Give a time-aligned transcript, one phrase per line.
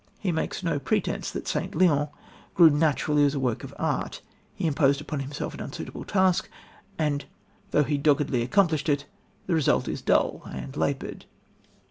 [0.19, 1.75] He makes no pretence that St.
[1.75, 2.07] Leon
[2.55, 4.23] grew naturally as a work of art.
[4.55, 6.49] He imposed upon himself an unsuitable task,
[6.97, 7.25] and,
[7.69, 9.05] though he doggedly accomplished it,
[9.45, 11.25] the result is dull and laboured.